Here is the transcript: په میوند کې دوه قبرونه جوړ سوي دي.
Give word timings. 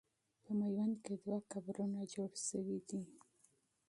په 0.43 0.51
میوند 0.59 0.95
کې 1.03 1.13
دوه 1.23 1.37
قبرونه 1.51 1.99
جوړ 2.13 2.29
سوي 2.47 2.79
دي. 2.89 3.01